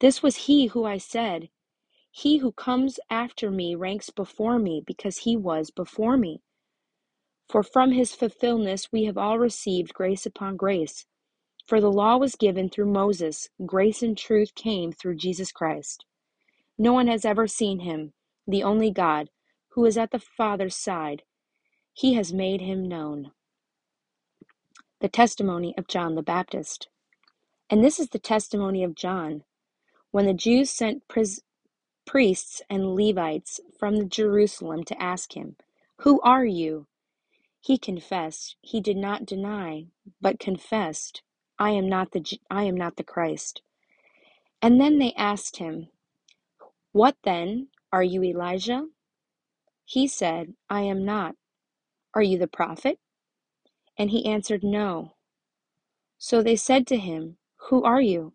[0.00, 1.50] This was he who I said,
[2.10, 6.42] He who comes after me ranks before me, because he was before me.
[7.48, 11.06] For from his fulfillment we have all received grace upon grace.
[11.66, 16.04] For the law was given through Moses, grace and truth came through Jesus Christ.
[16.78, 18.12] No one has ever seen him,
[18.46, 19.30] the only God,
[19.70, 21.22] who is at the Father's side.
[21.94, 23.32] He has made him known.
[25.00, 26.88] The testimony of John the Baptist.
[27.70, 29.44] And this is the testimony of John.
[30.12, 31.04] When the Jews sent
[32.06, 35.56] priests and Levites from Jerusalem to ask him,
[36.00, 36.86] Who are you?
[37.60, 38.56] He confessed.
[38.62, 39.86] He did not deny,
[40.20, 41.22] but confessed,
[41.58, 43.62] I am not the, I am not the Christ.
[44.62, 45.88] And then they asked him,
[46.92, 47.68] What then?
[47.92, 48.86] Are you Elijah?
[49.84, 51.34] He said, I am not.
[52.14, 52.98] Are you the prophet?
[53.98, 55.14] And he answered, No.
[56.18, 57.36] So they said to him,
[57.68, 58.34] Who are you?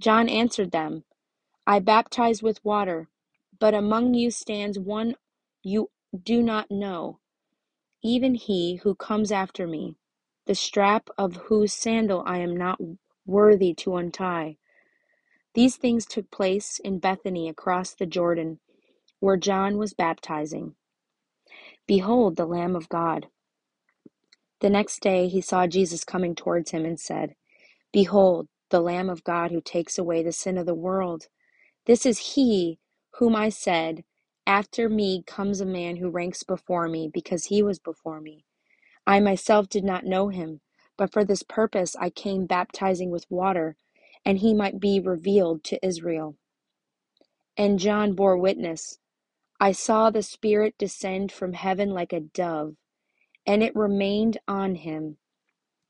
[0.00, 1.04] John answered them,
[1.66, 3.08] I baptize with water,
[3.58, 5.16] but among you stands one
[5.62, 5.90] you
[6.24, 7.20] do not know,
[8.02, 9.96] even he who comes after me,
[10.46, 12.80] the strap of whose sandal I am not
[13.26, 14.58] worthy to untie.
[15.54, 18.60] These things took place in Bethany across the Jordan,
[19.20, 20.74] where John was baptizing.
[21.86, 23.28] Behold the Lamb of God.
[24.60, 27.34] The next day he saw Jesus coming towards him and said,
[27.92, 31.28] Behold, the Lamb of God who takes away the sin of the world.
[31.86, 32.78] This is he
[33.16, 34.04] whom I said,
[34.46, 38.46] After me comes a man who ranks before me, because he was before me.
[39.06, 40.60] I myself did not know him,
[40.96, 43.76] but for this purpose I came baptizing with water,
[44.24, 46.36] and he might be revealed to Israel.
[47.56, 48.98] And John bore witness
[49.60, 52.76] I saw the Spirit descend from heaven like a dove,
[53.46, 55.18] and it remained on him.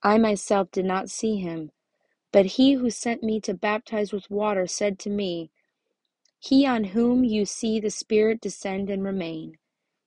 [0.02, 1.72] I myself did not see him,
[2.34, 5.52] but he who sent me to baptize with water said to me,
[6.40, 9.58] He on whom you see the Spirit descend and remain,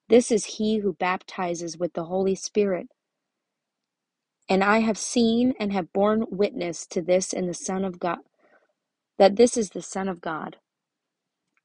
[0.09, 2.89] this is he who baptizes with the Holy Spirit.
[4.49, 8.19] And I have seen and have borne witness to this in the Son of God,
[9.19, 10.57] that this is the Son of God.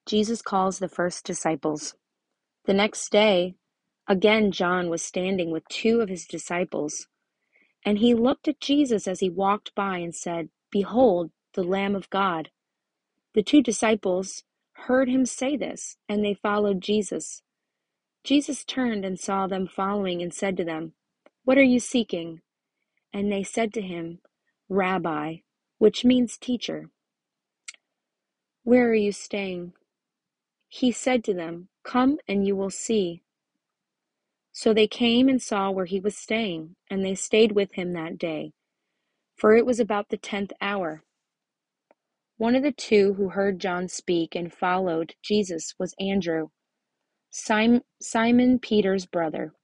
[0.06, 1.94] Jesus calls the first disciples.
[2.66, 3.56] The next day,
[4.08, 7.08] again John was standing with two of his disciples,
[7.84, 12.10] and he looked at Jesus as he walked by and said, Behold, the Lamb of
[12.10, 12.50] God.
[13.34, 14.44] The two disciples
[14.74, 17.42] heard him say this, and they followed Jesus.
[18.24, 20.92] Jesus turned and saw them following and said to them,
[21.44, 22.40] What are you seeking?
[23.12, 24.20] And they said to him,
[24.68, 25.38] Rabbi,
[25.78, 26.90] which means teacher,
[28.64, 29.72] where are you staying?
[30.68, 33.22] He said to them, Come and you will see.
[34.52, 38.18] So they came and saw where he was staying, and they stayed with him that
[38.18, 38.52] day,
[39.36, 41.04] for it was about the tenth hour.
[42.38, 46.48] One of the two who heard John speak and followed Jesus was Andrew,
[47.30, 49.54] Simon Peter's brother.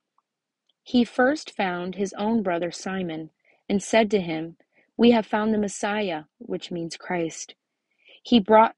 [0.83, 3.31] He first found his own brother Simon
[3.69, 4.57] and said to him,
[4.97, 7.55] We have found the Messiah, which means Christ.
[8.23, 8.75] He brought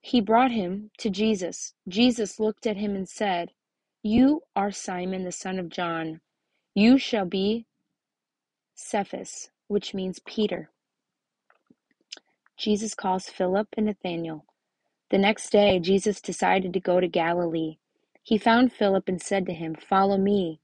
[0.00, 1.74] he brought him to Jesus.
[1.88, 3.52] Jesus looked at him and said,
[4.06, 6.20] You are Simon the son of John.
[6.74, 7.64] You shall be
[8.74, 10.68] Cephas, which means Peter.
[12.58, 14.44] Jesus calls Philip and Nathanael.
[15.10, 17.78] The next day, Jesus decided to go to Galilee.
[18.22, 20.60] He found Philip and said to him, Follow me.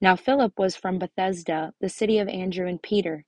[0.00, 3.26] Now Philip was from Bethsaida, the city of Andrew and Peter.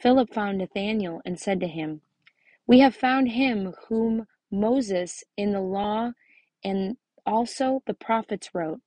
[0.00, 2.00] Philip found Nathanael and said to him,
[2.66, 6.14] We have found him whom Moses in the law
[6.64, 6.96] and
[7.26, 8.80] also the prophets wrote,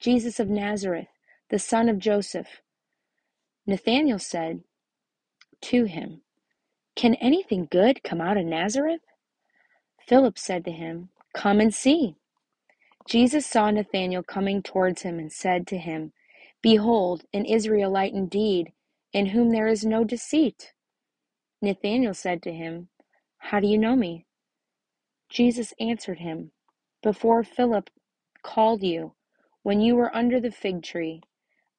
[0.00, 1.08] Jesus of Nazareth,
[1.50, 2.60] the son of Joseph.
[3.66, 4.62] Nathanael said
[5.62, 6.22] to him,
[6.96, 9.02] Can anything good come out of Nazareth?
[10.06, 12.16] Philip said to him, Come and see.
[13.08, 16.12] Jesus saw Nathanael coming towards him and said to him,
[16.62, 18.72] Behold, an Israelite indeed,
[19.12, 20.72] in whom there is no deceit.
[21.60, 22.88] Nathanael said to him,
[23.38, 24.26] How do you know me?
[25.28, 26.52] Jesus answered him,
[27.02, 27.90] Before Philip
[28.42, 29.14] called you,
[29.62, 31.22] when you were under the fig tree,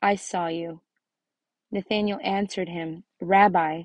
[0.01, 0.81] I saw you.
[1.71, 3.83] Nathanael answered him, Rabbi,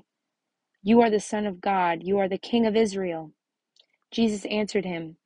[0.83, 3.31] you are the Son of God, you are the King of Israel.
[4.11, 5.17] Jesus answered him,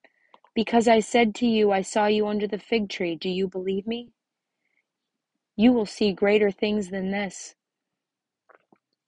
[0.55, 3.87] Because I said to you, I saw you under the fig tree, do you believe
[3.87, 4.11] me?
[5.57, 7.55] You will see greater things than this.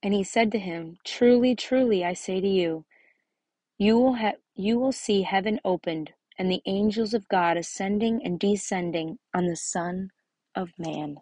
[0.02, 2.86] And he said to him, Truly, truly, I say to you,
[3.78, 8.40] you will, ha- you will see heaven opened, and the angels of God ascending and
[8.40, 10.10] descending on the Son
[10.54, 11.16] of Man.